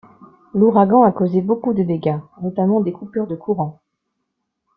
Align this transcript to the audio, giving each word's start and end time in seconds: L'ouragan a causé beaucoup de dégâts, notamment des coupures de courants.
L'ouragan 0.55 1.03
a 1.03 1.11
causé 1.11 1.41
beaucoup 1.43 1.75
de 1.75 1.83
dégâts, 1.83 2.17
notamment 2.41 2.81
des 2.81 2.91
coupures 2.91 3.27
de 3.27 3.35
courants. 3.35 3.79